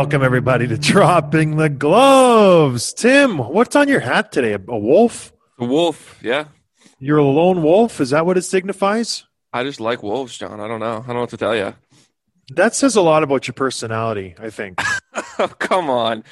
[0.00, 2.94] Welcome everybody to dropping the gloves.
[2.94, 4.54] Tim, what's on your hat today?
[4.54, 5.30] A, a wolf?
[5.58, 6.46] A wolf, yeah.
[6.98, 8.00] You're a lone wolf?
[8.00, 9.26] Is that what it signifies?
[9.52, 10.58] I just like wolves, John.
[10.58, 11.02] I don't know.
[11.04, 11.74] I don't know what to tell you.
[12.54, 14.80] That says a lot about your personality, I think.
[15.38, 16.24] Oh, come on.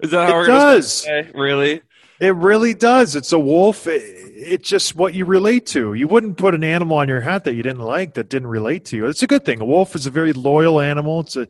[0.00, 1.06] Is that how It does.
[1.34, 1.82] Really?
[2.18, 3.14] It really does.
[3.14, 3.86] It's a wolf.
[3.86, 4.02] It-
[4.34, 5.92] It's just what you relate to.
[5.92, 8.86] You wouldn't put an animal on your hat that you didn't like that didn't relate
[8.86, 9.06] to you.
[9.06, 9.60] It's a good thing.
[9.60, 11.20] A wolf is a very loyal animal.
[11.20, 11.46] It's a,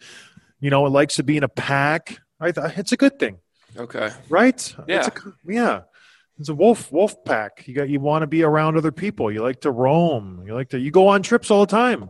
[0.63, 2.19] you know, it likes to be in a pack.
[2.41, 3.37] I th- It's a good thing.
[3.77, 4.11] Okay.
[4.31, 4.75] right?
[4.87, 4.99] Yeah.
[4.99, 5.13] It's a,
[5.47, 5.81] yeah.
[6.39, 7.67] It's a wolf wolf pack.
[7.69, 9.31] You got you want to be around other people.
[9.31, 10.43] You like to roam.
[10.47, 12.09] You like to you go on trips all the time.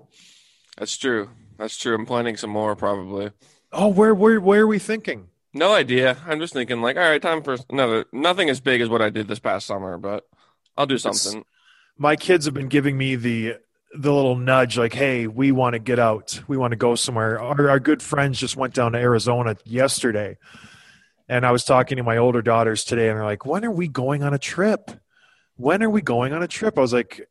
[0.78, 1.30] That's true.
[1.58, 1.94] That's true.
[1.94, 3.30] I'm planning some more probably.
[3.72, 5.28] Oh, where where where are we thinking?
[5.52, 6.16] No idea.
[6.26, 9.10] I'm just thinking like, all right, time for another nothing as big as what I
[9.10, 10.24] did this past summer, but
[10.76, 11.44] I'll do something.
[11.98, 13.56] My kids have been giving me the
[13.94, 16.40] the little nudge like, "Hey, we want to get out.
[16.48, 20.38] We want to go somewhere." Our, our good friends just went down to Arizona yesterday.
[21.28, 23.88] And I was talking to my older daughters today and they're like, "When are we
[23.88, 24.90] going on a trip?
[25.56, 27.28] When are we going on a trip?" I was like,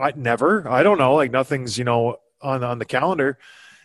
[0.00, 0.68] I never.
[0.68, 1.14] I don't know.
[1.14, 3.38] Like nothing's, you know, on on the calendar.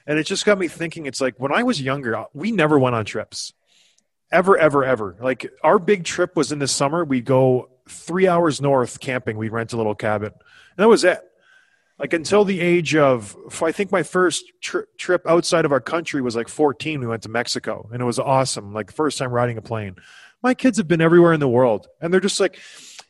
[0.05, 2.95] And it just got me thinking it's like when I was younger, we never went
[2.95, 3.53] on trips.
[4.31, 5.17] Ever, ever, ever.
[5.21, 7.03] Like our big trip was in the summer.
[7.03, 9.37] We'd go three hours north camping.
[9.37, 10.31] We'd rent a little cabin.
[10.31, 11.19] And that was it.
[11.99, 16.21] Like until the age of, I think my first tri- trip outside of our country
[16.21, 17.01] was like 14.
[17.01, 18.73] We went to Mexico and it was awesome.
[18.73, 19.97] Like first time riding a plane.
[20.41, 22.57] My kids have been everywhere in the world and they're just like,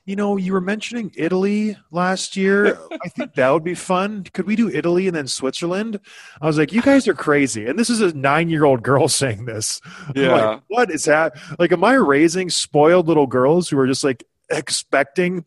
[0.06, 2.80] you know, you were mentioning Italy last year.
[3.04, 4.24] I think that would be fun.
[4.34, 6.00] Could we do Italy and then Switzerland?
[6.42, 7.68] I was like, you guys are crazy.
[7.68, 9.82] And this is a nine year old girl saying this.
[10.16, 10.32] Yeah.
[10.32, 11.38] like, what is that?
[11.60, 15.46] Like, am I raising spoiled little girls who are just like expecting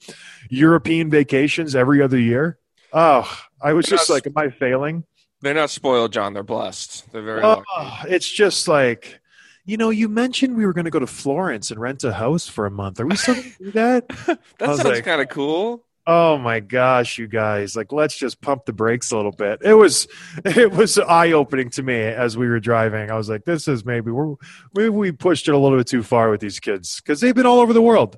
[0.49, 2.61] European vacations every other year?
[2.93, 3.31] Oh,
[3.61, 4.11] I was just Yes.
[4.11, 5.05] like, am I failing?
[5.41, 6.35] They're not spoiled, John.
[6.35, 7.11] They're blessed.
[7.13, 8.11] They're very Oh, lucky.
[8.11, 9.21] it's just like,
[9.65, 12.47] you know, you mentioned we were going to go to Florence and rent a house
[12.49, 13.01] for a month.
[13.01, 14.09] Are we still going to do that?
[14.59, 15.85] That sounds like- kind of cool.
[16.05, 17.77] Oh my gosh, you guys!
[17.77, 19.61] Like, let's just pump the brakes a little bit.
[19.63, 20.09] It was,
[20.45, 23.09] it was eye opening to me as we were driving.
[23.09, 24.35] I was like, this is maybe we're
[24.75, 27.47] maybe we pushed it a little bit too far with these kids because they've been
[27.47, 28.17] all over the world.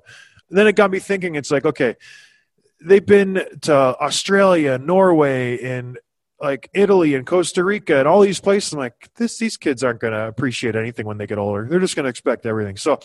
[0.49, 1.35] And then it got me thinking.
[1.35, 1.97] It's like, okay,
[2.83, 5.99] they've been to Australia, Norway, and
[6.41, 8.73] like Italy and Costa Rica and all these places.
[8.73, 11.67] I'm like, this these kids aren't going to appreciate anything when they get older.
[11.69, 12.77] They're just going to expect everything.
[12.77, 13.01] So,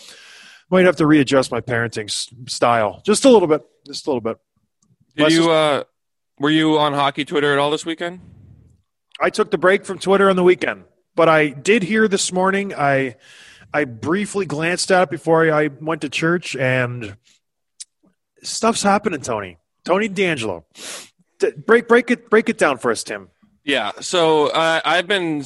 [0.69, 2.09] might have to readjust my parenting
[2.49, 4.37] style just a little bit, just a little bit.
[5.15, 5.83] Did Let's you uh
[6.39, 8.21] were you on hockey Twitter at all this weekend?
[9.19, 12.73] I took the break from Twitter on the weekend, but I did hear this morning.
[12.73, 13.15] I
[13.73, 17.17] I briefly glanced at it before I went to church, and
[18.43, 19.21] stuff's happening.
[19.21, 20.63] Tony, Tony DeAngelo,
[21.65, 23.29] break break it break it down for us, Tim.
[23.65, 25.43] Yeah, so uh, I've been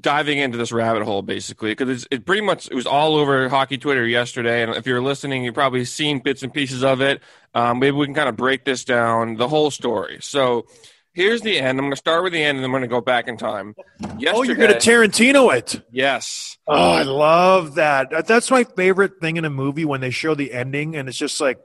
[0.00, 3.78] diving into this rabbit hole basically because it pretty much it was all over hockey
[3.78, 7.22] Twitter yesterday, and if you're listening, you've probably seen bits and pieces of it.
[7.54, 10.18] Um, maybe we can kind of break this down, the whole story.
[10.20, 10.66] So
[11.14, 11.78] here's the end.
[11.78, 13.36] I'm going to start with the end, and then I'm going to go back in
[13.36, 13.74] time.
[13.78, 13.84] Oh,
[14.18, 15.80] yesterday, Oh, you're gonna Tarantino it.
[15.90, 18.10] yes, Oh, I love that.
[18.10, 21.18] That- That's my favorite thing in a movie when they show the ending and it's
[21.18, 21.58] just like,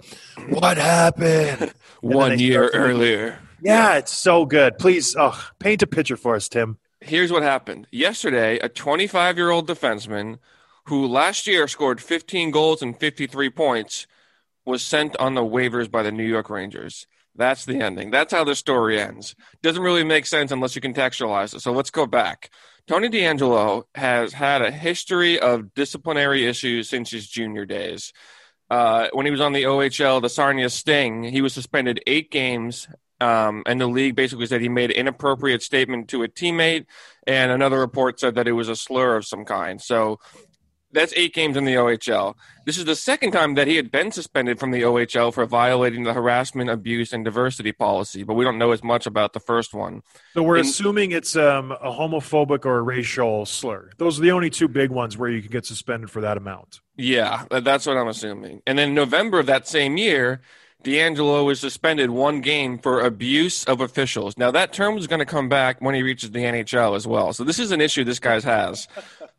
[0.49, 1.73] what happened?
[2.01, 3.39] one year to- earlier.
[3.61, 4.77] Yeah, it's so good.
[4.77, 6.77] Please, oh, paint a picture for us, Tim.
[7.01, 10.37] Here's what happened yesterday: a 25 year old defenseman
[10.85, 14.05] who last year scored 15 goals and 53 points
[14.65, 17.05] was sent on the waivers by the New York Rangers.
[17.35, 18.11] That's the ending.
[18.11, 19.35] That's how the story ends.
[19.61, 21.61] Doesn't really make sense unless you contextualize it.
[21.61, 22.49] So let's go back.
[22.87, 28.13] Tony DeAngelo has had a history of disciplinary issues since his junior days.
[28.69, 32.87] Uh, when he was on the OHL, the Sarnia Sting, he was suspended eight games,
[33.21, 36.85] um, and the league basically said he made an inappropriate statement to a teammate,
[37.27, 39.81] and another report said that it was a slur of some kind.
[39.81, 40.19] So
[40.91, 42.35] that's eight games in the OHL.
[42.65, 46.03] This is the second time that he had been suspended from the OHL for violating
[46.03, 49.73] the harassment, abuse, and diversity policy, but we don't know as much about the first
[49.73, 50.01] one.
[50.33, 53.91] So we're In- assuming it's um, a homophobic or a racial slur.
[53.97, 56.79] Those are the only two big ones where you can get suspended for that amount.
[56.97, 58.61] Yeah, that's what I'm assuming.
[58.67, 60.41] And then November of that same year,
[60.83, 64.37] DeAngelo was suspended one game for abuse of officials.
[64.37, 67.33] Now that term is going to come back when he reaches the NHL as well.
[67.33, 68.87] So this is an issue this guy's has.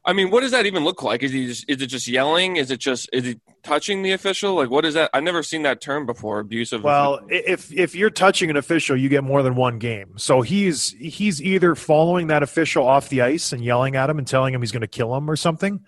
[0.04, 1.22] I mean, what does that even look like?
[1.22, 2.56] Is he just, is it just yelling?
[2.56, 4.54] Is it just is he touching the official?
[4.54, 5.10] Like what is that?
[5.12, 6.40] I've never seen that term before.
[6.40, 6.82] Abusive.
[6.82, 10.14] Well, if if you're touching an official, you get more than one game.
[10.16, 14.26] So he's he's either following that official off the ice and yelling at him and
[14.26, 15.84] telling him he's going to kill him or something,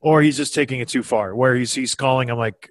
[0.00, 2.70] or he's just taking it too far, where he's he's calling him like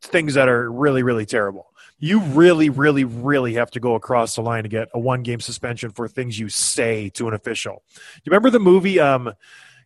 [0.00, 1.68] things that are really really terrible.
[1.98, 5.38] You really really really have to go across the line to get a one game
[5.38, 7.84] suspension for things you say to an official.
[8.24, 9.34] You remember the movie um,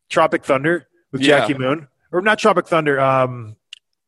[0.08, 1.40] Tropic Thunder with Yeah.
[1.40, 3.00] Jackie Moon, or not Tropic Thunder?
[3.00, 3.56] Um,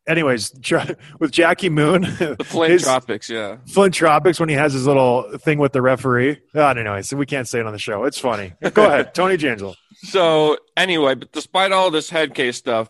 [0.06, 0.52] anyways,
[1.18, 3.56] with Jackie Moon, the Flint Tropics, yeah.
[3.66, 6.40] Flint Tropics when he has his little thing with the referee.
[6.54, 7.00] I don't know.
[7.02, 8.04] So we can't say it on the show.
[8.04, 8.52] It's funny.
[8.74, 9.74] Go ahead, Tony DeAngelo.
[9.96, 12.88] So anyway, but despite all this head case stuff,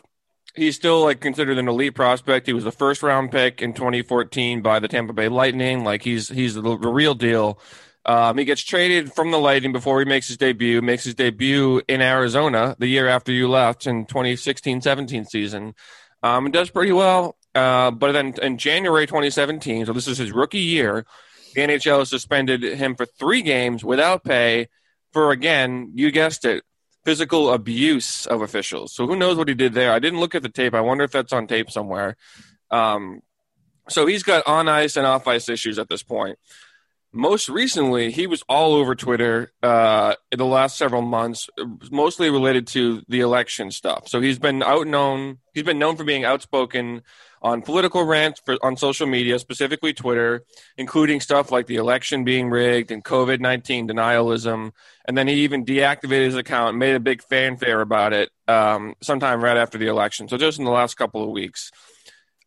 [0.54, 2.46] he's still like considered an elite prospect.
[2.46, 5.84] He was a first round pick in 2014 by the Tampa Bay Lightning.
[5.84, 7.58] Like he's he's the, the real deal.
[8.06, 10.80] Um, he gets traded from the Lightning before he makes his debut.
[10.80, 15.74] Makes his debut in Arizona the year after you left in 2016-17 season.
[16.22, 17.36] Um, and does pretty well.
[17.54, 21.04] Uh, but then in January 2017, so this is his rookie year,
[21.54, 24.68] the NHL suspended him for three games without pay
[25.12, 26.62] for again, you guessed it,
[27.04, 28.92] physical abuse of officials.
[28.94, 29.92] So who knows what he did there?
[29.92, 30.74] I didn't look at the tape.
[30.74, 32.16] I wonder if that's on tape somewhere.
[32.70, 33.22] Um,
[33.88, 36.38] so he's got on ice and off ice issues at this point.
[37.12, 41.48] Most recently, he was all over Twitter uh, in the last several months,
[41.90, 44.08] mostly related to the election stuff.
[44.08, 45.38] So he's been out known.
[45.54, 47.02] He's been known for being outspoken
[47.40, 50.44] on political rants for, on social media, specifically Twitter,
[50.76, 54.72] including stuff like the election being rigged and COVID nineteen denialism.
[55.06, 59.42] And then he even deactivated his account, made a big fanfare about it um, sometime
[59.42, 60.28] right after the election.
[60.28, 61.70] So just in the last couple of weeks.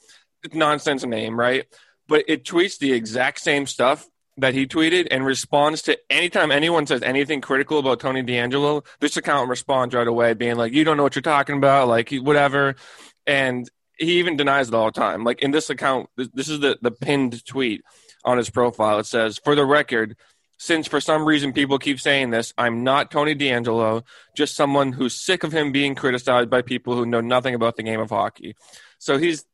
[0.43, 1.65] It's nonsense name, right?
[2.07, 4.07] But it tweets the exact same stuff
[4.37, 9.17] that he tweeted and responds to anytime anyone says anything critical about Tony DeAngelo, this
[9.17, 12.75] account responds right away, being like, "You don't know what you're talking about," like whatever.
[13.25, 15.23] And he even denies it all the time.
[15.23, 17.81] Like in this account, this, this is the the pinned tweet
[18.23, 18.99] on his profile.
[18.99, 20.15] It says, "For the record."
[20.61, 24.03] Since for some reason people keep saying this, I'm not Tony DeAngelo,
[24.35, 27.83] just someone who's sick of him being criticized by people who know nothing about the
[27.83, 28.57] game of hockey.
[28.97, 29.45] So he's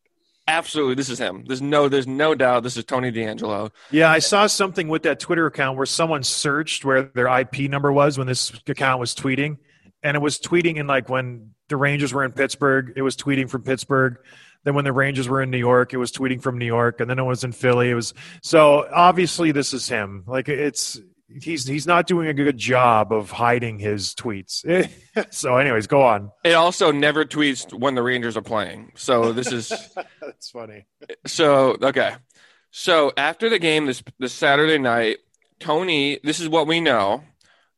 [0.47, 1.45] absolutely this is him.
[1.45, 3.69] There's no there's no doubt this is Tony DeAngelo.
[3.91, 7.91] Yeah, I saw something with that Twitter account where someone searched where their IP number
[7.91, 9.57] was when this account was tweeting,
[10.01, 13.47] and it was tweeting in like when the Rangers were in Pittsburgh, it was tweeting
[13.47, 14.17] from Pittsburgh.
[14.65, 17.10] Then when the Rangers were in New York, it was tweeting from New York, and
[17.10, 17.89] then it was in Philly.
[17.91, 20.24] It was so obviously this is him.
[20.27, 21.00] Like it's
[21.41, 24.89] he's he's not doing a good job of hiding his tweets.
[25.31, 26.31] so, anyways, go on.
[26.43, 28.91] It also never tweets when the Rangers are playing.
[28.95, 29.69] So this is
[30.22, 30.86] That's funny.
[31.25, 32.15] so okay.
[32.72, 35.17] So after the game this this Saturday night,
[35.60, 37.24] Tony, this is what we know.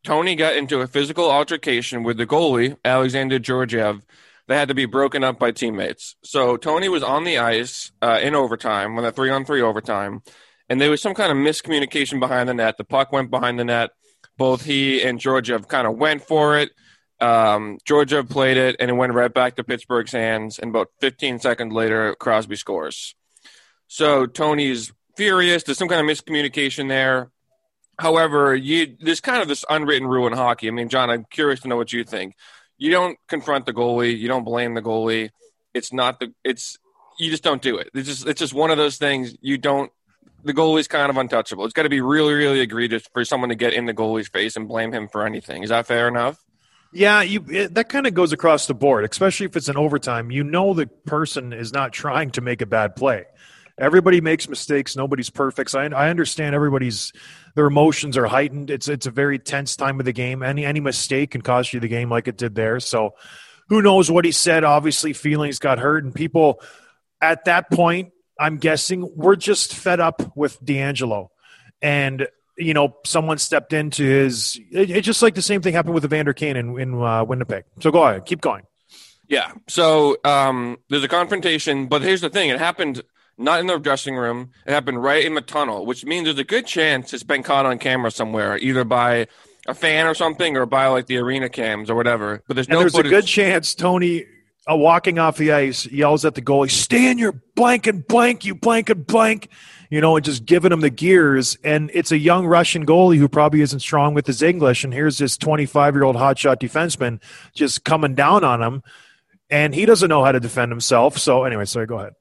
[0.03, 4.01] Tony got into a physical altercation with the goalie, Alexander Georgiev,
[4.48, 6.16] that had to be broken up by teammates.
[6.24, 10.22] So Tony was on the ice uh, in overtime, when the three on three overtime,
[10.70, 12.77] and there was some kind of miscommunication behind the net.
[12.77, 13.92] The puck went behind the net.
[14.38, 16.72] Both he and Georgiev kind of went for it.
[17.20, 20.60] Um, Georgiev played it, and it went right back to Pittsburgh's hands.
[20.60, 23.16] And about 15 seconds later, Crosby scores.
[23.88, 25.63] So Tony's furious.
[25.63, 27.32] There's some kind of miscommunication there.
[28.00, 30.68] However, you there's kind of this unwritten rule in hockey.
[30.68, 32.36] I mean, John, I'm curious to know what you think.
[32.77, 34.17] You don't confront the goalie.
[34.17, 35.29] You don't blame the goalie.
[35.74, 36.34] It's not the.
[36.43, 36.77] It's
[37.19, 37.89] you just don't do it.
[37.93, 39.36] It's just it's just one of those things.
[39.41, 39.91] You don't.
[40.43, 41.65] The goalie's kind of untouchable.
[41.65, 44.55] It's got to be really, really egregious for someone to get in the goalie's face
[44.55, 45.63] and blame him for anything.
[45.63, 46.43] Is that fair enough?
[46.93, 50.31] Yeah, you it, that kind of goes across the board, especially if it's an overtime.
[50.31, 53.25] You know the person is not trying to make a bad play.
[53.79, 54.96] Everybody makes mistakes.
[54.96, 55.72] Nobody's perfect.
[55.72, 57.13] So I, I understand everybody's
[57.58, 58.70] their emotions are heightened.
[58.70, 60.44] It's it's a very tense time of the game.
[60.44, 62.80] Any any mistake can cost you the game, like it did there.
[62.80, 63.16] So
[63.68, 64.64] who knows what he said?
[64.64, 66.62] Obviously, feelings got hurt, and people
[67.20, 71.30] at that point, I'm guessing, were just fed up with DeAngelo,
[71.82, 72.28] and
[72.60, 74.60] you know, someone stepped into his.
[74.72, 77.64] It, it's just like the same thing happened with Evander Kane in in uh, Winnipeg.
[77.80, 78.66] So go ahead, keep going.
[79.28, 79.52] Yeah.
[79.68, 83.02] So um, there's a confrontation, but here's the thing: it happened
[83.38, 84.51] not in the dressing room.
[84.65, 87.65] It happened right in the tunnel, which means there's a good chance it's been caught
[87.65, 89.27] on camera somewhere, either by
[89.67, 92.41] a fan or something, or by like the arena cams or whatever.
[92.48, 93.12] But there's And no there's footage.
[93.12, 94.25] a good chance Tony,
[94.72, 98.44] uh, walking off the ice, yells at the goalie, "Stay in your blank and blank,
[98.46, 99.50] you blank and blank,"
[99.89, 101.58] you know, and just giving him the gears.
[101.63, 104.84] And it's a young Russian goalie who probably isn't strong with his English.
[104.84, 107.22] And here's this 25 year old hotshot defenseman
[107.53, 108.84] just coming down on him,
[109.50, 111.17] and he doesn't know how to defend himself.
[111.17, 112.13] So anyway, sorry, go ahead.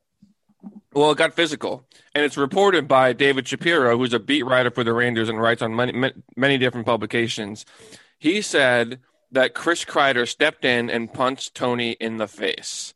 [0.96, 1.84] Well, it got physical,
[2.14, 5.60] and it's reported by David Shapiro, who's a beat writer for the Rangers and writes
[5.60, 7.66] on many, many different publications.
[8.18, 9.00] He said
[9.30, 12.94] that Chris Kreider stepped in and punched Tony in the face.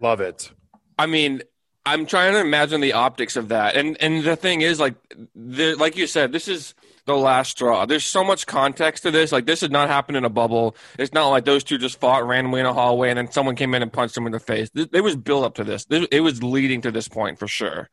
[0.00, 0.52] Love it.
[0.96, 1.42] I mean,
[1.84, 4.94] I'm trying to imagine the optics of that, and and the thing is, like,
[5.34, 6.72] the, like you said, this is
[7.06, 7.84] the last straw.
[7.86, 9.30] There's so much context to this.
[9.32, 10.76] Like, this did not happen in a bubble.
[10.98, 13.74] It's not like those two just fought randomly in a hallway and then someone came
[13.74, 14.70] in and punched them in the face.
[14.74, 15.84] It was built up to this.
[15.84, 17.90] This- It was leading to this point for sure.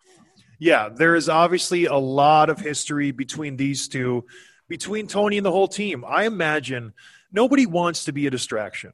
[0.59, 4.25] Yeah, there is obviously a lot of history between these two,
[4.69, 6.05] between Tony and the whole team.
[6.07, 6.93] I imagine
[7.31, 8.93] nobody wants to be a distraction.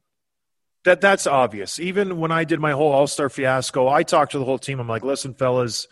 [0.84, 1.78] That that's obvious.
[1.78, 4.80] Even when I did my whole All Star fiasco, I talked to the whole team.
[4.80, 5.86] I'm like, listen, fellas,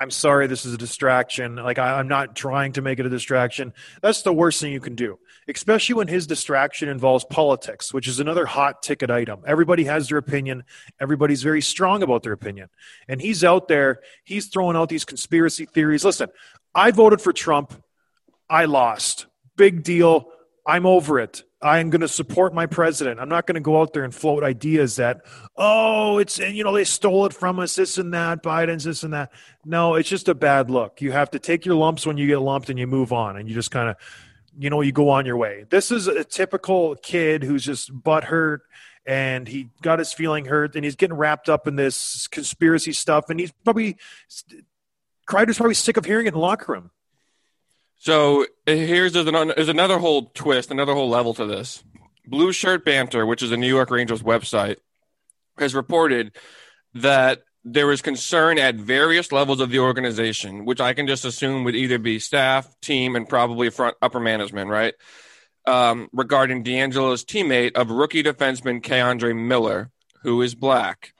[0.00, 1.56] I'm sorry this is a distraction.
[1.56, 3.72] Like I, I'm not trying to make it a distraction.
[4.00, 8.20] That's the worst thing you can do, especially when his distraction involves politics, which is
[8.20, 9.40] another hot ticket item.
[9.44, 10.64] Everybody has their opinion.
[11.00, 12.68] Everybody's very strong about their opinion.
[13.08, 16.04] And he's out there, he's throwing out these conspiracy theories.
[16.04, 16.28] Listen,
[16.74, 17.82] I voted for Trump.
[18.48, 19.26] I lost.
[19.56, 20.30] Big deal.
[20.64, 21.42] I'm over it.
[21.60, 23.18] I'm going to support my president.
[23.18, 25.22] I'm not going to go out there and float ideas that,
[25.56, 29.12] oh, it's, you know, they stole it from us, this and that, Biden's this and
[29.12, 29.32] that.
[29.64, 31.00] No, it's just a bad look.
[31.00, 33.48] You have to take your lumps when you get lumped and you move on and
[33.48, 33.96] you just kind of,
[34.56, 35.64] you know, you go on your way.
[35.68, 38.60] This is a typical kid who's just butthurt
[39.04, 43.30] and he got his feeling hurt and he's getting wrapped up in this conspiracy stuff
[43.30, 43.96] and he's probably,
[45.28, 46.90] Kreider's probably sick of hearing it in the locker room.
[47.98, 51.82] So uh, here's there's another, there's another whole twist, another whole level to this.
[52.26, 54.76] Blue Shirt Banter, which is a New York Rangers website,
[55.58, 56.36] has reported
[56.94, 61.64] that there was concern at various levels of the organization, which I can just assume
[61.64, 64.94] would either be staff, team, and probably front upper management, right?
[65.66, 69.90] Um, regarding DeAngelo's teammate of rookie defenseman K'Andre Miller,
[70.22, 71.12] who is black,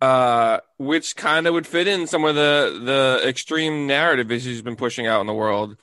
[0.00, 4.76] uh, which kind of would fit in some of the the extreme narrative he's been
[4.76, 5.76] pushing out in the world.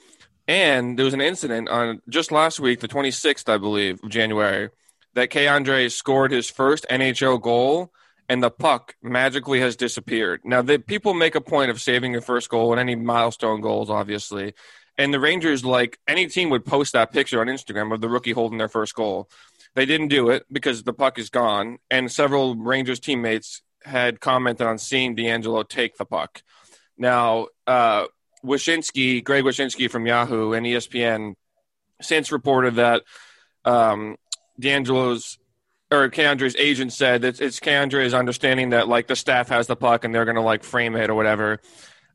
[0.47, 4.69] And there was an incident on just last week, the 26th, I believe, of January,
[5.15, 7.91] that K'Andre scored his first NHL goal,
[8.29, 10.41] and the puck magically has disappeared.
[10.43, 13.89] Now, the people make a point of saving your first goal and any milestone goals,
[13.89, 14.53] obviously.
[14.97, 18.31] And the Rangers, like any team, would post that picture on Instagram of the rookie
[18.31, 19.29] holding their first goal.
[19.73, 24.67] They didn't do it because the puck is gone, and several Rangers teammates had commented
[24.67, 26.41] on seeing DeAngelo take the puck.
[26.97, 28.05] Now, uh,
[28.43, 31.35] Wyshynski, Greg Wyshynski from Yahoo and ESPN,
[32.01, 33.03] since reported that
[33.63, 34.17] um,
[34.61, 35.37] DeAngelo's
[35.91, 40.03] or K'Andre's agent said that it's K'Andre's understanding that like the staff has the puck
[40.03, 41.59] and they're going to like frame it or whatever.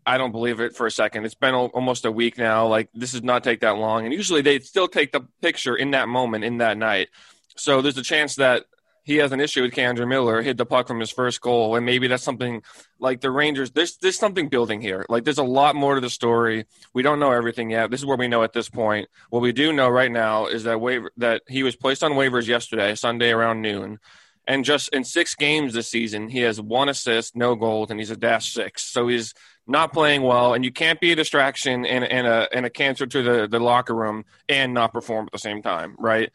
[0.04, 1.24] I don't believe it for a second.
[1.24, 2.66] It's been al- almost a week now.
[2.66, 5.92] Like this does not take that long, and usually they still take the picture in
[5.92, 7.08] that moment, in that night.
[7.56, 8.64] So there's a chance that
[9.02, 11.86] he has an issue with K'Andre Miller, hit the puck from his first goal, and
[11.86, 12.62] maybe that's something
[12.98, 13.70] like the Rangers.
[13.70, 15.06] There's there's something building here.
[15.08, 16.66] Like there's a lot more to the story.
[16.92, 17.90] We don't know everything yet.
[17.90, 19.08] This is what we know at this point.
[19.30, 22.46] What we do know right now is that waiver that he was placed on waivers
[22.46, 23.98] yesterday, Sunday around noon.
[24.46, 28.10] And just in six games this season, he has one assist, no goals, and he's
[28.10, 28.82] a dash six.
[28.82, 29.32] So he's
[29.66, 33.06] not playing well, and you can't be a distraction and, and a and a cancer
[33.06, 36.30] to the, the locker room and not perform at the same time, right?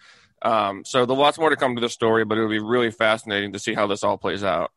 [0.45, 3.53] Um, so there's lots more to come to the story, but it'll be really fascinating
[3.53, 4.71] to see how this all plays out.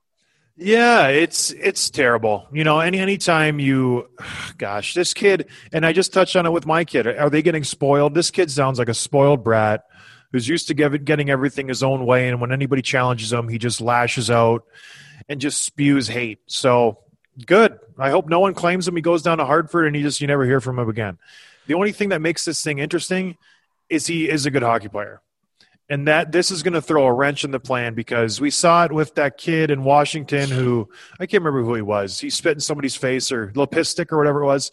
[0.56, 2.48] Yeah, it's it's terrible.
[2.52, 4.08] You know, any anytime you
[4.56, 7.06] gosh, this kid and I just touched on it with my kid.
[7.06, 8.14] Are they getting spoiled?
[8.14, 9.84] This kid sounds like a spoiled brat
[10.32, 13.80] who's used to getting everything his own way and when anybody challenges him, he just
[13.80, 14.64] lashes out
[15.28, 16.40] and just spews hate.
[16.46, 16.98] So,
[17.46, 17.78] good.
[17.98, 18.96] I hope no one claims him.
[18.96, 21.18] He goes down to Hartford and he just you never hear from him again.
[21.66, 23.36] The only thing that makes this thing interesting
[23.88, 25.20] is he is a good hockey player.
[25.90, 28.84] And that this is going to throw a wrench in the plan because we saw
[28.84, 32.20] it with that kid in Washington who I can't remember who he was.
[32.20, 34.70] He spit in somebody's face or little piss stick or whatever it was.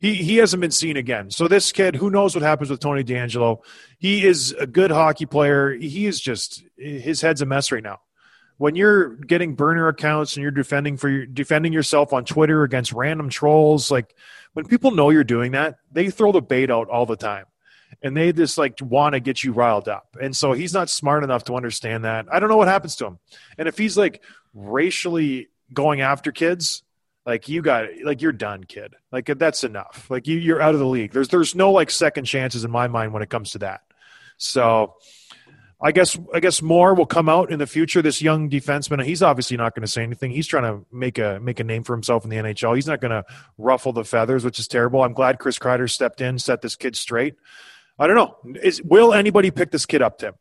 [0.00, 1.30] He he hasn't been seen again.
[1.30, 3.64] So this kid, who knows what happens with Tony DeAngelo?
[3.98, 5.72] He is a good hockey player.
[5.72, 8.00] He is just his head's a mess right now.
[8.58, 12.92] When you're getting burner accounts and you're defending for your, defending yourself on Twitter against
[12.92, 14.14] random trolls, like
[14.52, 17.46] when people know you're doing that, they throw the bait out all the time
[18.02, 20.16] and they just like want to get you riled up.
[20.20, 22.26] And so he's not smart enough to understand that.
[22.30, 23.18] I don't know what happens to him.
[23.58, 24.22] And if he's like
[24.52, 26.82] racially going after kids,
[27.26, 28.94] like you got like you're done, kid.
[29.10, 30.06] Like that's enough.
[30.10, 31.12] Like you you're out of the league.
[31.12, 33.82] There's there's no like second chances in my mind when it comes to that.
[34.36, 34.94] So
[35.84, 38.00] I guess I guess more will come out in the future.
[38.00, 40.30] This young defenseman, he's obviously not going to say anything.
[40.30, 42.74] He's trying to make a make a name for himself in the NHL.
[42.74, 43.24] He's not going to
[43.58, 45.02] ruffle the feathers, which is terrible.
[45.02, 47.36] I'm glad Chris Kreider stepped in, set this kid straight.
[47.98, 48.36] I don't know.
[48.62, 50.34] Is will anybody pick this kid up, Tim?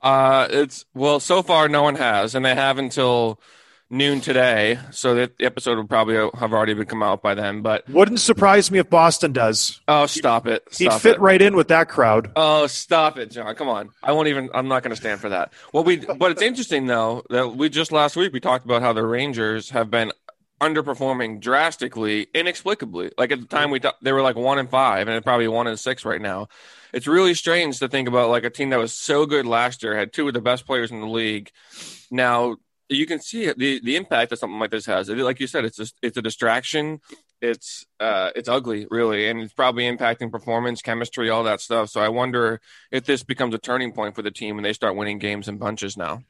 [0.00, 3.40] Uh, it's well, so far no one has, and they have until
[3.88, 4.78] noon today.
[4.90, 7.62] So that the episode will probably have already been come out by then.
[7.62, 9.80] But Wouldn't surprise me if Boston does.
[9.86, 10.64] oh, stop it!
[10.76, 11.20] He'd fit it.
[11.20, 12.32] right in with that crowd.
[12.34, 13.54] Oh, stop it, John!
[13.54, 13.90] Come on.
[14.02, 14.50] I won't even.
[14.52, 15.52] I'm not going to stand for that.
[15.72, 15.98] Well, we.
[15.98, 19.70] But it's interesting though that we just last week we talked about how the Rangers
[19.70, 20.10] have been
[20.62, 23.10] underperforming drastically, inexplicably.
[23.18, 25.66] Like at the time we thought they were like one and five, and probably one
[25.66, 26.48] and six right now.
[26.92, 29.96] It's really strange to think about like a team that was so good last year,
[29.96, 31.50] had two of the best players in the league.
[32.10, 32.56] Now
[32.88, 35.08] you can see the the impact that something like this has.
[35.08, 37.00] Like you said, it's just it's a distraction.
[37.40, 41.90] It's uh it's ugly, really, and it's probably impacting performance, chemistry, all that stuff.
[41.90, 42.60] So I wonder
[42.92, 45.58] if this becomes a turning point for the team and they start winning games in
[45.58, 46.22] bunches now.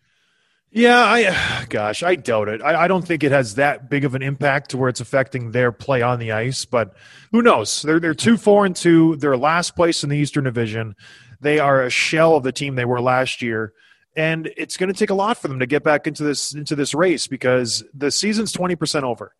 [0.74, 2.62] Yeah, I gosh, I doubt it.
[2.62, 5.50] I, I don't think it has that big of an impact to where it's affecting
[5.50, 6.64] their play on the ice.
[6.64, 6.94] But
[7.30, 7.82] who knows?
[7.82, 9.16] They're they're two four and two.
[9.16, 10.96] They're last place in the Eastern Division.
[11.42, 13.74] They are a shell of the team they were last year.
[14.16, 16.74] And it's going to take a lot for them to get back into this into
[16.74, 19.34] this race because the season's twenty percent over.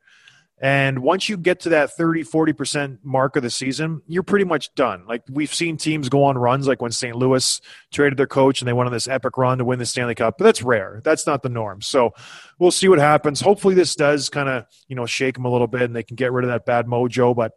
[0.63, 4.73] And once you get to that 30, 40% mark of the season, you're pretty much
[4.77, 5.05] done.
[5.09, 7.17] Like we've seen teams go on runs, like when St.
[7.17, 7.61] Louis
[7.93, 10.39] traded their coach and they went on this epic run to win the Stanley Cup,
[10.39, 11.01] but that's rare.
[11.03, 11.83] That's not the norm.
[11.83, 12.15] So
[12.61, 13.41] we'll see what happens.
[13.41, 16.15] Hopefully this does kind of, you know, shake them a little bit and they can
[16.15, 17.35] get rid of that bad mojo.
[17.35, 17.55] But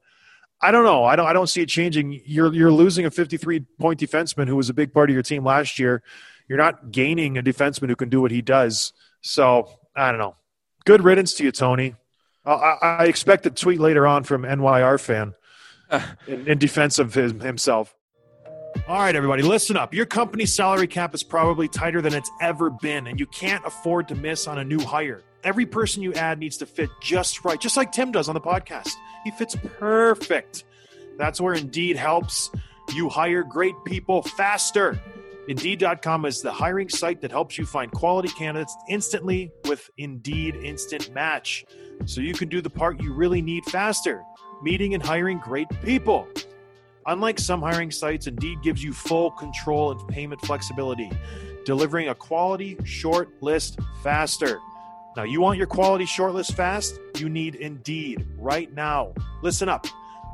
[0.60, 1.04] I don't know.
[1.04, 2.20] I don't I don't see it changing.
[2.26, 5.44] You're you're losing a 53 point defenseman who was a big part of your team
[5.44, 6.02] last year.
[6.48, 8.94] You're not gaining a defenseman who can do what he does.
[9.22, 10.38] So I don't know.
[10.86, 11.94] Good riddance to you, Tony.
[12.46, 15.34] I, I I expect a tweet later on from NYR fan
[16.28, 17.96] in, in defense of his, himself.
[18.88, 19.94] All right, everybody, listen up.
[19.94, 24.08] Your company's salary cap is probably tighter than it's ever been, and you can't afford
[24.10, 25.24] to miss on a new hire.
[25.44, 28.42] Every person you add needs to fit just right, just like Tim does on the
[28.42, 28.92] podcast.
[29.24, 30.66] He fits perfect.
[31.18, 32.52] That's where Indeed helps
[32.94, 35.00] you hire great people faster.
[35.48, 41.14] Indeed.com is the hiring site that helps you find quality candidates instantly with Indeed Instant
[41.14, 41.66] Match.
[42.06, 44.24] So you can do the part you really need faster
[44.62, 46.28] meeting and hiring great people.
[47.08, 51.12] Unlike some hiring sites, Indeed gives you full control and payment flexibility,
[51.66, 54.60] delivering a quality short list faster.
[55.16, 57.00] Now, you want your quality short list fast?
[57.18, 59.14] You need Indeed right now.
[59.44, 59.86] Listen up.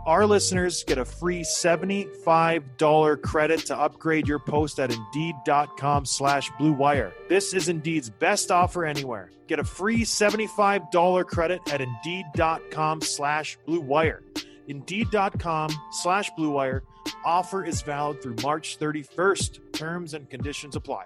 [0.06, 6.74] Our listeners get a free $75 credit to upgrade your post at Indeed.com slash Blue
[6.74, 7.14] Wire.
[7.30, 9.30] This is Indeed's best offer anywhere.
[9.46, 14.24] Get a free $75 credit at Indeed.com slash Blue Wire.
[14.68, 16.82] Indeed.com slash Blue Wire.
[17.24, 19.60] Offer is valid through March 31st.
[19.74, 21.06] Terms and conditions apply.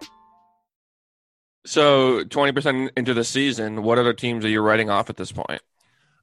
[1.66, 5.32] So twenty percent into the season, what other teams are you writing off at this
[5.32, 5.64] point?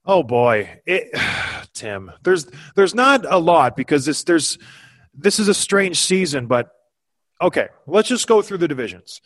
[0.07, 1.11] Oh boy, it,
[1.75, 2.13] Tim.
[2.23, 4.59] There's there's not a lot because this there's
[5.15, 6.71] this is a strange season, but
[7.41, 9.21] okay, let's just go through the divisions.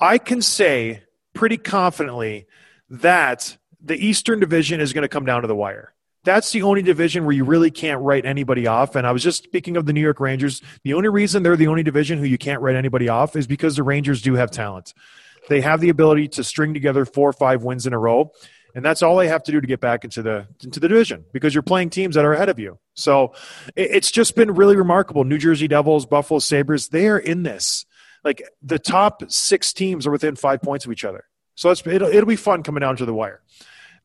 [0.00, 1.02] I can say
[1.34, 2.46] pretty confidently
[2.90, 5.92] that the Eastern Division is going to come down to the wire.
[6.24, 8.96] That's the only division where you really can't write anybody off.
[8.96, 10.62] And I was just speaking of the New York Rangers.
[10.82, 13.76] The only reason they're the only division who you can't write anybody off is because
[13.76, 14.94] the Rangers do have talent.
[15.50, 18.32] They have the ability to string together four or five wins in a row
[18.74, 21.24] and that's all they have to do to get back into the into the division
[21.32, 22.78] because you're playing teams that are ahead of you.
[22.94, 23.34] So
[23.76, 25.24] it's just been really remarkable.
[25.24, 27.86] New Jersey Devils, Buffalo Sabres, they are in this.
[28.24, 31.24] Like the top six teams are within five points of each other.
[31.54, 33.42] So it'll it'll be fun coming down to the wire.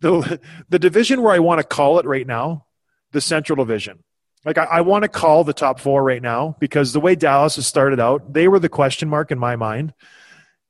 [0.02, 2.66] The the division where I want to call it right now,
[3.12, 4.04] the Central Division.
[4.46, 7.56] Like I, I want to call the top four right now because the way Dallas
[7.56, 9.94] has started out, they were the question mark in my mind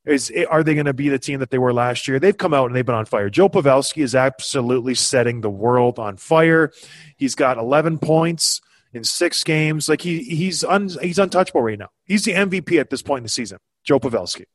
[0.06, 2.20] is eh, are they going to be the team that they were last year?
[2.20, 3.30] They've come out and they've been on fire.
[3.30, 6.72] Joe Pavelski is absolutely setting the world on fire.
[7.18, 8.62] He's got 11 points
[8.94, 9.90] in six games.
[9.90, 11.90] Like he he's un, he's untouchable right now.
[12.06, 13.60] He's the MVP at this point in the season.
[13.84, 14.46] Joe Pavelski.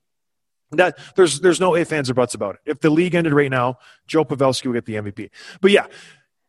[0.73, 2.61] That there's there's no ifs, ands, or buts about it.
[2.71, 5.31] If the league ended right now, Joe Pavelski would get the MVP.
[5.61, 5.87] But yeah,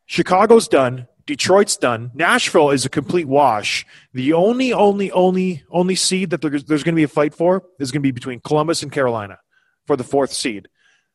[0.06, 1.08] Chicago's done.
[1.26, 2.12] Detroit's done.
[2.14, 3.86] Nashville is a complete wash.
[4.14, 7.64] The only, only, only, only seed that there's, there's going to be a fight for
[7.80, 9.40] is going to be between Columbus and Carolina
[9.88, 10.68] for the fourth seed.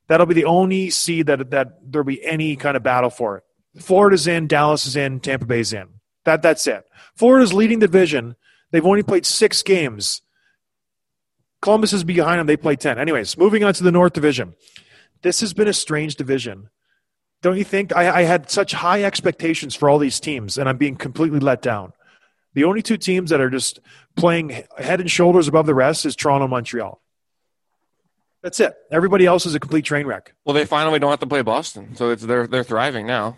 [0.09, 3.45] That'll be the only seed that that there'll be any kind of battle for it.
[3.81, 5.87] Florida's in, Dallas is in, Tampa Bay's in.
[6.25, 6.85] That that's it.
[7.15, 8.35] Florida's leading the division.
[8.73, 10.23] They've only played six games.
[11.63, 12.49] Columbus is behind them.
[12.49, 12.99] They play ten.
[12.99, 14.55] Anyways, moving on to the North Division.
[15.23, 16.71] This has been a strange division.
[17.43, 17.95] Don't you think?
[17.97, 21.63] I, I had such high expectations for all these teams, and I'm being completely let
[21.63, 21.93] down.
[22.55, 23.81] The only two teams that are just
[24.17, 27.01] playing head and shoulders above the rest is Toronto and Montreal.
[28.43, 28.75] That's it.
[28.91, 30.35] Everybody else is a complete train wreck.
[30.45, 33.37] Well, they finally don't have to play Boston, so it's they're they're thriving now.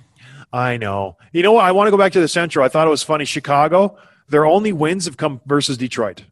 [0.53, 1.17] I know.
[1.33, 1.65] You know what?
[1.65, 2.65] I want to go back to the Central.
[2.65, 3.25] I thought it was funny.
[3.25, 3.97] Chicago,
[4.29, 6.25] their only wins have come versus Detroit.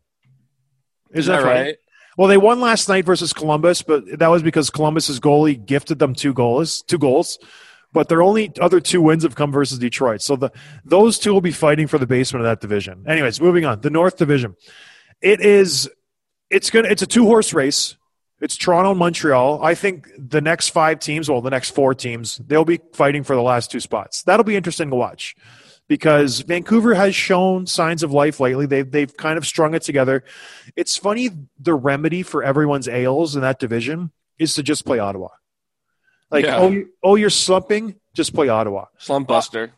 [1.13, 1.77] Isn't that right?
[2.21, 6.15] Well, they won last night versus Columbus, but that was because Columbus's goalie gifted them
[6.15, 7.39] two goals, two goals.
[7.95, 10.21] But their only other two wins have come versus Detroit.
[10.21, 10.51] So the
[10.85, 13.07] those two will be fighting for the basement of that division.
[13.09, 13.81] Anyways, moving on.
[13.81, 14.55] The North Division.
[15.23, 15.89] It is
[16.51, 17.97] it's gonna it's a two horse race.
[18.39, 19.65] It's Toronto and Montreal.
[19.65, 23.35] I think the next five teams, well, the next four teams, they'll be fighting for
[23.35, 24.25] the last two spots.
[24.25, 25.37] That'll be interesting to watch
[25.91, 28.65] because Vancouver has shown signs of life lately.
[28.65, 30.23] They've they've kind of strung it together.
[30.77, 35.31] It's funny the remedy for everyone's ails in that division is to just play Ottawa.
[36.31, 36.61] Like Yeah.
[36.61, 38.85] oh oh you're slumping, just play Ottawa.
[38.99, 39.73] Slump buster.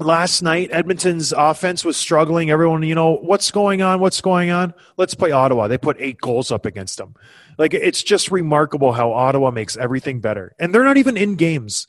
[0.00, 2.50] Uh, last night Edmonton's offense was struggling.
[2.50, 4.00] Everyone, you know, what's going on?
[4.00, 4.74] What's going on?
[4.96, 5.68] Let's play Ottawa.
[5.68, 7.14] They put 8 goals up against them.
[7.58, 10.56] Like it's just remarkable how Ottawa makes everything better.
[10.58, 11.86] And they're not even in games.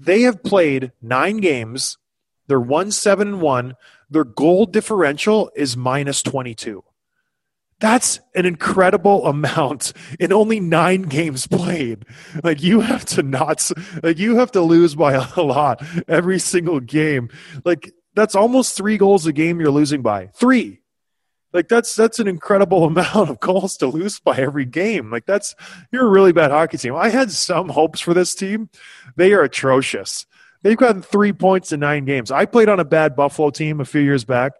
[0.00, 1.96] They have played 9 games.
[2.48, 3.74] They're 1-7-1.
[4.10, 6.82] Their goal differential is minus 22.
[7.80, 12.04] That's an incredible amount in only nine games played.
[12.42, 13.70] Like you have to not,
[14.02, 17.28] like you have to lose by a lot every single game.
[17.64, 20.28] Like that's almost three goals a game you're losing by.
[20.34, 20.80] Three.
[21.52, 25.10] Like that's that's an incredible amount of goals to lose by every game.
[25.10, 25.54] Like that's
[25.92, 26.94] you're a really bad hockey team.
[26.94, 28.70] I had some hopes for this team.
[29.16, 30.26] They are atrocious.
[30.62, 32.30] They've gotten three points in nine games.
[32.30, 34.52] I played on a bad Buffalo team a few years back.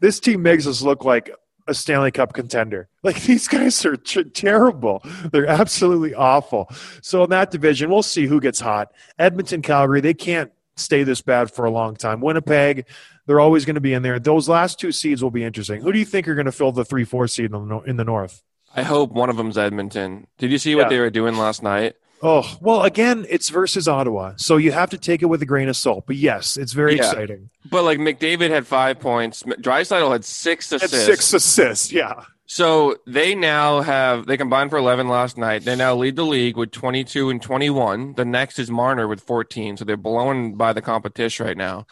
[0.00, 1.30] This team makes us look like
[1.66, 2.88] a Stanley Cup contender.
[3.02, 5.02] Like these guys are t- terrible.
[5.32, 6.68] They're absolutely awful.
[7.02, 8.92] So in that division, we'll see who gets hot.
[9.18, 12.20] Edmonton, Calgary, they can't stay this bad for a long time.
[12.20, 12.86] Winnipeg,
[13.26, 14.18] they're always going to be in there.
[14.18, 15.80] Those last two seeds will be interesting.
[15.80, 17.96] Who do you think are going to fill the three, four seed in the, in
[17.96, 18.42] the North?
[18.76, 20.26] I hope one of them's Edmonton.
[20.36, 20.88] Did you see what Yeah.
[20.88, 21.94] they were doing last night?
[22.22, 24.32] Oh, well, again, it's versus Ottawa.
[24.36, 26.04] So you have to take it with a grain of salt.
[26.06, 27.08] But yes, it's very Yeah.
[27.10, 27.50] exciting.
[27.70, 29.42] But like McDavid had five points.
[29.42, 31.04] Draisaitl had six assists.
[31.04, 32.24] six assists, yeah.
[32.46, 35.64] So they now have they combined for eleven last night.
[35.64, 38.14] They now lead the league with twenty two and twenty one.
[38.14, 39.76] The next is Marner with fourteen.
[39.76, 41.86] So they're blown by the competition right now.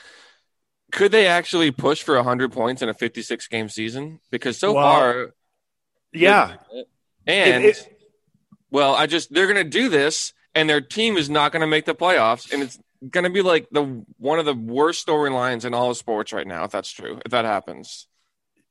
[0.92, 4.20] Could they actually push for hundred points in a fifty six game season?
[4.30, 5.35] Because so Well, far,
[6.12, 6.56] Yeah.
[7.26, 7.98] and It- it-
[8.72, 11.94] well, I just they're gonna do this, and their team is not gonna make the
[11.94, 15.96] playoffs, and it's gonna be like the one of the worst storylines in all of
[15.96, 16.64] sports right now.
[16.64, 18.08] If that's true, if that happens.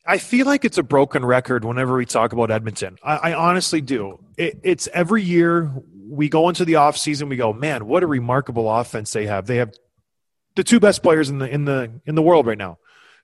[0.05, 2.97] I feel like it's a broken record whenever we talk about Edmonton.
[3.03, 4.17] I, I honestly do.
[4.35, 5.71] It, it's every year
[6.09, 9.45] we go into the off season, we go, man, what a remarkable offense they have.
[9.45, 9.71] They have
[10.55, 12.79] the two best players in the in the in the world right now,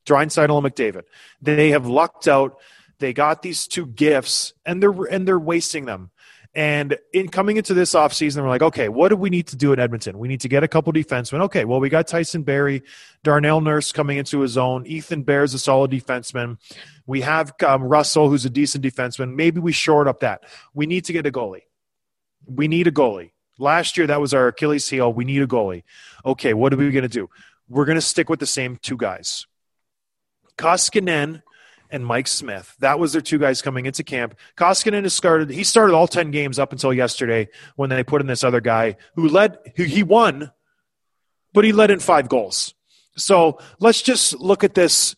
[0.06, 1.04] Draisaitl and McDavid.
[1.42, 2.60] They have lucked out.
[3.00, 6.12] They got these two gifts, and they're and they're wasting them.
[6.58, 9.74] And in coming into this offseason, we're like, okay, what do we need to do
[9.74, 10.18] in Edmonton?
[10.18, 11.42] We need to get a couple defensemen.
[11.42, 12.82] Okay, well, we got Tyson Barrie,
[13.24, 14.84] Darnell Nurse coming into his own.
[14.88, 16.58] Ethan Bear's a solid defenseman.
[17.06, 19.36] We have um, Russell, who's a decent defenseman.
[19.36, 20.46] Maybe we short up that.
[20.74, 21.62] We need to get a goalie.
[22.48, 23.34] We need a goalie.
[23.60, 25.14] Last year, that was our Achilles heel.
[25.14, 25.84] We need a goalie.
[26.26, 27.30] Okay, what are we going to do?
[27.70, 29.46] We're going to stick with the same two guys.
[30.58, 31.44] Koskinen
[31.90, 32.76] and Mike Smith.
[32.80, 34.36] That was their two guys coming into camp.
[34.56, 35.50] Koskinen has started.
[35.50, 38.98] He started all ten games up until yesterday when they put in this other guy
[39.16, 39.58] who led.
[39.76, 40.52] Who he won,
[41.54, 42.74] but he led in five goals.
[43.16, 45.16] So let's just look at this.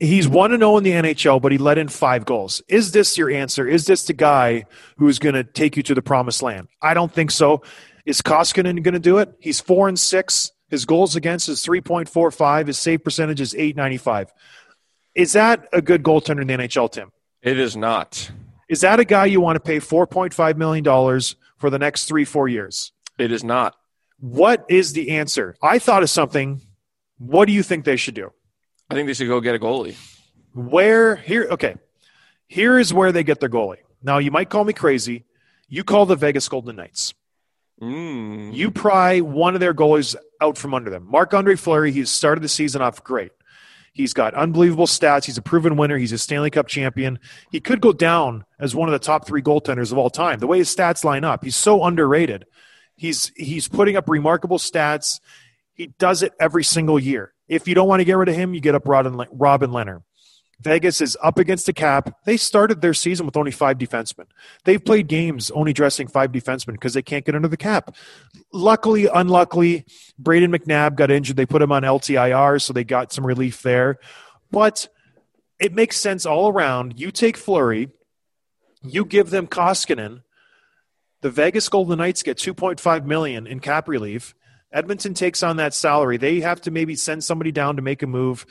[0.00, 2.62] He's one to oh zero in the NHL, but he let in five goals.
[2.68, 3.66] Is this your answer?
[3.66, 6.68] Is this the guy who's going to take you to the promised land?
[6.82, 7.62] I don't think so.
[8.04, 9.34] Is Koskinen going to do it?
[9.40, 10.50] He's four and six.
[10.68, 12.66] His goals against is three point four five.
[12.66, 14.32] His save percentage is eight ninety five.
[15.14, 17.12] Is that a good goaltender in the NHL, Tim?
[17.42, 18.30] It is not.
[18.68, 21.78] Is that a guy you want to pay four point five million dollars for the
[21.78, 22.92] next three four years?
[23.18, 23.76] It is not.
[24.18, 25.56] What is the answer?
[25.62, 26.60] I thought of something.
[27.18, 28.32] What do you think they should do?
[28.90, 29.96] I think they should go get a goalie.
[30.54, 31.46] Where here?
[31.50, 31.76] Okay,
[32.48, 33.78] here is where they get their goalie.
[34.02, 35.24] Now, you might call me crazy.
[35.68, 37.14] You call the Vegas Golden Knights.
[37.80, 38.54] Mm.
[38.54, 41.06] You pry one of their goalies out from under them.
[41.10, 43.32] Marc Andre Fleury, he's started the season off great.
[43.94, 45.24] He's got unbelievable stats.
[45.24, 45.96] He's a proven winner.
[45.96, 47.20] He's a Stanley Cup champion.
[47.50, 50.40] He could go down as one of the top three goaltenders of all time.
[50.40, 52.44] The way his stats line up, he's so underrated.
[52.96, 55.20] He's he's putting up remarkable stats.
[55.74, 57.32] He does it every single year.
[57.46, 60.02] If you don't want to get rid of him, you get up Robin, Robin Leonard.
[60.60, 62.18] Vegas is up against the cap.
[62.24, 64.26] They started their season with only five defensemen.
[64.64, 67.94] They've played games only dressing five defensemen because they can't get under the cap.
[68.52, 69.84] Luckily, unluckily,
[70.22, 71.36] Brayden McNabb got injured.
[71.36, 73.98] They put him on LTIR, so they got some relief there.
[74.50, 74.88] But
[75.58, 76.98] it makes sense all around.
[76.98, 77.90] You take Fleury,
[78.82, 80.22] you give them Koskinen.
[81.22, 84.34] The Vegas Golden Knights get 2.5 million in cap relief.
[84.70, 86.16] Edmonton takes on that salary.
[86.16, 88.44] They have to maybe send somebody down to make a move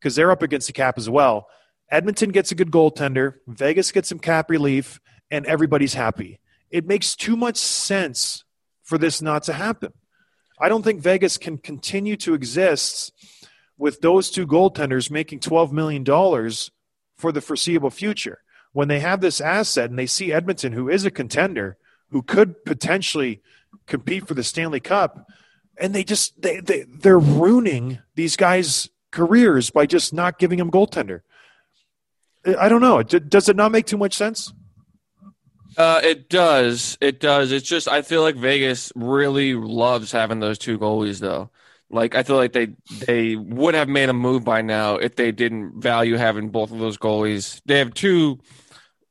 [0.00, 1.46] because they're up against the cap as well.
[1.90, 3.34] Edmonton gets a good goaltender.
[3.46, 6.40] Vegas gets some cap relief, and everybody's happy.
[6.70, 8.44] It makes too much sense
[8.82, 9.92] for this not to happen.
[10.60, 13.12] I don't think Vegas can continue to exist
[13.78, 16.04] with those two goaltenders making $12 million
[17.16, 18.42] for the foreseeable future.
[18.72, 21.76] When they have this asset and they see Edmonton, who is a contender,
[22.10, 23.42] who could potentially
[23.86, 25.26] compete for the Stanley Cup,
[25.78, 30.70] and they just they, they they're ruining these guys' careers by just not giving them
[30.70, 31.22] goaltender.
[32.58, 33.02] I don't know.
[33.02, 34.52] Does it not make too much sense?
[35.76, 36.96] Uh, it does.
[37.00, 37.52] It does.
[37.52, 41.50] It's just I feel like Vegas really loves having those two goalies, though.
[41.90, 42.68] Like I feel like they
[43.06, 46.78] they would have made a move by now if they didn't value having both of
[46.78, 47.60] those goalies.
[47.66, 48.38] They have two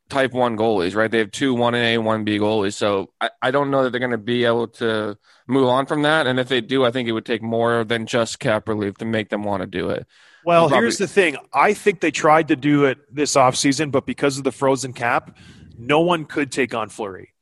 [0.10, 1.10] type one goalies, right?
[1.10, 2.74] They have two one A, one B goalies.
[2.74, 5.18] So I, I don't know that they're going to be able to
[5.48, 6.28] move on from that.
[6.28, 9.06] And if they do, I think it would take more than just cap relief to
[9.06, 10.06] make them want to do it.
[10.46, 11.38] Well, Probably- here's the thing.
[11.54, 15.38] I think they tried to do it this offseason, but because of the frozen cap,
[15.78, 17.34] no one could take on Fleury.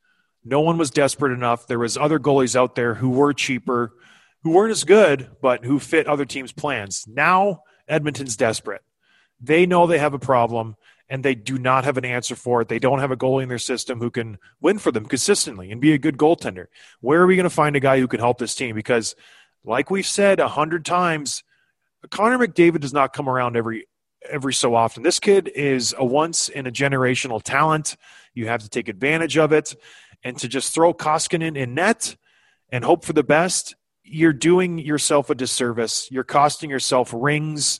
[0.43, 1.67] No one was desperate enough.
[1.67, 3.91] There was other goalies out there who were cheaper,
[4.43, 7.05] who weren't as good, but who fit other teams' plans.
[7.07, 8.81] Now Edmonton's desperate.
[9.41, 10.75] They know they have a problem
[11.09, 12.67] and they do not have an answer for it.
[12.67, 15.79] They don't have a goalie in their system who can win for them consistently and
[15.79, 16.67] be a good goaltender.
[16.99, 18.75] Where are we going to find a guy who can help this team?
[18.75, 19.15] Because,
[19.63, 21.43] like we've said a hundred times,
[22.09, 23.87] Connor McDavid does not come around every
[24.29, 25.03] every so often.
[25.03, 27.95] This kid is a once in a generational talent.
[28.33, 29.75] You have to take advantage of it,
[30.23, 32.15] and to just throw Koskinen in net
[32.69, 36.09] and hope for the best, you're doing yourself a disservice.
[36.11, 37.79] You're costing yourself rings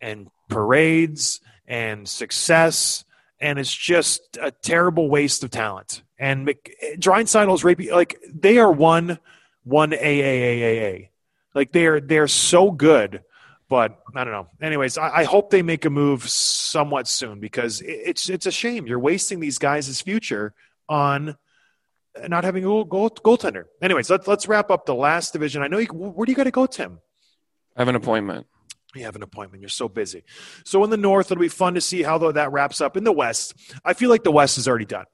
[0.00, 3.04] and parades and success,
[3.40, 6.02] and it's just a terrible waste of talent.
[6.18, 9.18] And Mc, Draisaitl is like they are one
[9.64, 11.10] one a a a a a.
[11.54, 13.22] Like they're they're so good,
[13.68, 14.48] but I don't know.
[14.60, 18.52] Anyways, I, I hope they make a move somewhat soon because it, it's it's a
[18.52, 20.54] shame you're wasting these guys' future
[20.88, 21.36] on
[22.28, 23.64] not having a goal, goal, goaltender.
[23.82, 25.62] Anyways, let's let's wrap up the last division.
[25.62, 25.86] I know you.
[25.88, 27.00] Where do you got to go, Tim?
[27.76, 28.46] I have an appointment.
[28.96, 29.62] You have an appointment.
[29.62, 30.24] You're so busy.
[30.64, 32.96] So in the North, it'll be fun to see how that wraps up.
[32.96, 33.54] In the West,
[33.84, 35.06] I feel like the West is already done.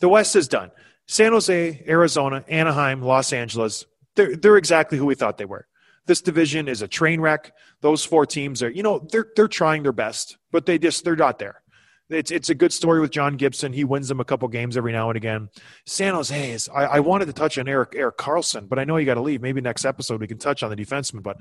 [0.00, 0.70] The West is done.
[1.06, 3.84] San Jose, Arizona, Anaheim, Los Angeles.
[4.16, 5.66] They're they're exactly who we thought they were.
[6.06, 7.52] This division is a train wreck.
[7.80, 11.16] Those four teams are, you know, they're they're trying their best, but they just they're
[11.16, 11.62] not there.
[12.10, 13.72] It's it's a good story with John Gibson.
[13.72, 15.48] He wins them a couple games every now and again.
[15.86, 16.68] San Jose is.
[16.68, 19.20] I, I wanted to touch on Eric Erik Karlsson, but I know you got to
[19.20, 19.40] leave.
[19.40, 21.22] Maybe next episode we can touch on the defenseman.
[21.22, 21.38] But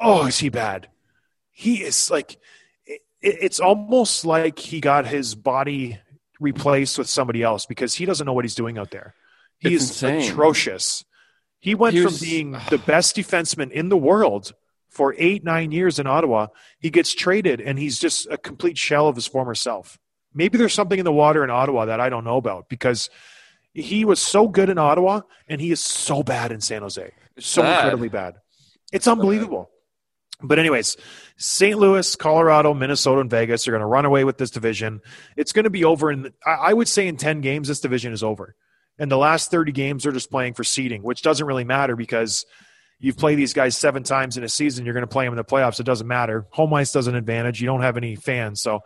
[0.00, 0.88] oh, is he bad?
[1.50, 2.38] He is like.
[2.86, 5.98] It, it's almost like he got his body
[6.38, 9.14] replaced with somebody else because he doesn't know what he's doing out there.
[9.58, 10.30] He It's is insane.
[10.30, 11.04] atrocious.
[11.60, 14.52] He went He from being the best defenseman in the world
[14.90, 16.48] for eight, nine years in Ottawa.
[16.78, 19.98] He gets traded and he's just a complete shell of his former self.
[20.34, 23.08] Maybe there's something in the water in Ottawa that I don't know about because
[23.72, 27.10] he was so good in Ottawa and he is so bad in San Jose.
[27.38, 27.78] So sad.
[27.78, 28.34] incredibly bad.
[28.92, 29.70] It's unbelievable.
[30.42, 30.96] But anyways,
[31.38, 31.78] St.
[31.78, 35.00] Louis, Colorado, Minnesota, and Vegas are going to run away with this division.
[35.36, 36.32] It's going to be over in.
[36.44, 38.54] I would say in ten games, this division is over.
[38.98, 42.44] And the last thirty games are just playing for seeding, which doesn't really matter because
[42.98, 44.84] you've played these guys seven times in a season.
[44.84, 45.80] You're going to play them in the playoffs.
[45.80, 46.46] It doesn't matter.
[46.50, 47.60] Home ice does an advantage.
[47.60, 48.80] You don't have any fans, so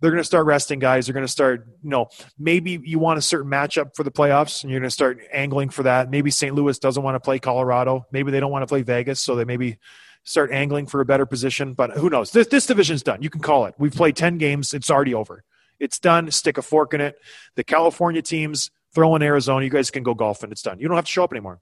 [0.00, 1.06] they're going to start resting guys.
[1.06, 1.66] They're going to start.
[1.82, 4.94] You know, maybe you want a certain matchup for the playoffs, and you're going to
[4.94, 6.10] start angling for that.
[6.10, 6.54] Maybe St.
[6.54, 8.06] Louis doesn't want to play Colorado.
[8.12, 9.78] Maybe they don't want to play Vegas, so they maybe
[10.24, 11.74] start angling for a better position.
[11.74, 12.30] But who knows?
[12.30, 13.22] This this division's done.
[13.22, 13.74] You can call it.
[13.78, 14.74] We've played ten games.
[14.74, 15.44] It's already over.
[15.78, 16.30] It's done.
[16.30, 17.16] Stick a fork in it.
[17.56, 19.64] The California teams throw in Arizona.
[19.64, 20.52] You guys can go golfing.
[20.52, 20.78] It's done.
[20.78, 21.60] You don't have to show up anymore.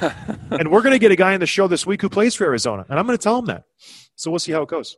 [0.50, 2.44] and we're going to get a guy in the show this week who plays for
[2.44, 3.64] Arizona, and I'm going to tell him that.
[4.16, 4.96] So we'll see how it goes.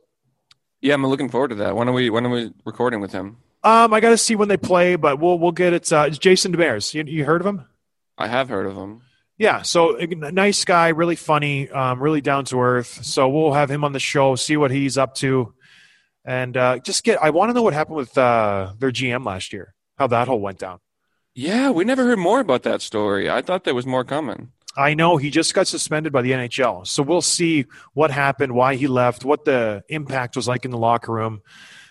[0.79, 1.75] Yeah, I'm looking forward to that.
[1.75, 3.37] When are we when are we recording with him?
[3.63, 5.91] Um, I got to see when they play, but we'll we'll get it.
[5.91, 6.93] Uh, it's Jason Demers.
[6.93, 7.65] You, you heard of him?
[8.17, 9.01] I have heard of him.
[9.41, 13.03] Yeah, so a nice guy, really funny, um, really down to earth.
[13.03, 15.55] So we'll have him on the show, see what he's up to,
[16.23, 17.17] and uh, just get.
[17.19, 20.39] I want to know what happened with uh, their GM last year, how that whole
[20.39, 20.77] went down.
[21.33, 23.31] Yeah, we never heard more about that story.
[23.31, 24.51] I thought there was more coming.
[24.77, 28.75] I know he just got suspended by the NHL, so we'll see what happened, why
[28.75, 31.41] he left, what the impact was like in the locker room.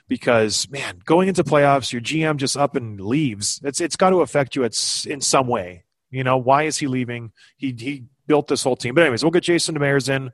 [0.06, 3.60] Because man, going into playoffs, your GM just up and leaves.
[3.64, 4.62] It's it's got to affect you.
[4.62, 5.82] It's in some way.
[6.10, 7.32] You know, why is he leaving?
[7.56, 8.94] He he built this whole team.
[8.94, 10.32] But anyways, we'll get Jason Demers in.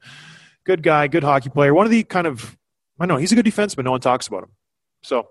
[0.64, 1.74] Good guy, good hockey player.
[1.74, 2.56] One of the kind of
[2.98, 3.76] I know he's a good defenseman.
[3.76, 4.50] But no one talks about him.
[5.02, 5.28] So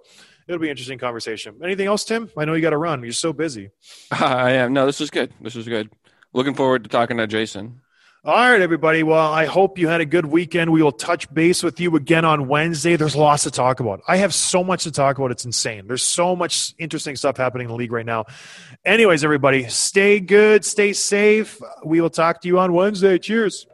[0.48, 1.60] it'll be an interesting conversation.
[1.64, 2.30] Anything else, Tim?
[2.38, 3.04] I know you got to run.
[3.04, 3.70] You're so busy.
[4.12, 4.74] I am.
[4.74, 5.34] No, this is good.
[5.42, 5.92] This is good.
[6.34, 7.82] Looking forward to talking to Jason.
[8.26, 9.04] All right, everybody.
[9.04, 10.72] Well, I hope you had a good weekend.
[10.72, 12.96] We will touch base with you again on Wednesday.
[12.96, 14.02] There's lots to talk about.
[14.08, 15.30] I have so much to talk about.
[15.30, 15.86] It's insane.
[15.86, 18.26] There's so much interesting stuff happening in the league right now.
[18.84, 21.62] Anyways, everybody, stay good, stay safe.
[21.86, 23.20] We will talk to you on Wednesday.
[23.20, 23.68] Cheers.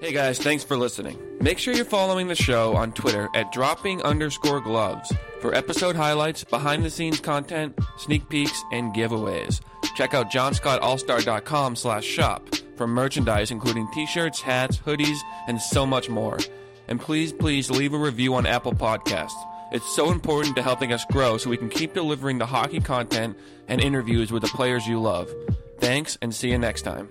[0.00, 1.18] Hey guys, thanks for listening.
[1.40, 6.44] Make sure you're following the show on Twitter at dropping underscore gloves for episode highlights,
[6.44, 9.60] behind the scenes content, sneak peeks, and giveaways.
[9.96, 12.48] Check out johnscottallstar.com slash shop
[12.78, 16.38] from merchandise, including t shirts, hats, hoodies, and so much more.
[16.86, 19.36] And please, please leave a review on Apple Podcasts.
[19.70, 23.36] It's so important to helping us grow so we can keep delivering the hockey content
[23.68, 25.30] and interviews with the players you love.
[25.78, 27.10] Thanks, and see you next time.